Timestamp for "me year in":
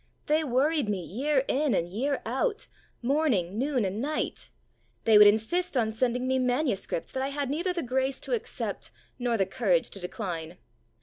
0.89-1.75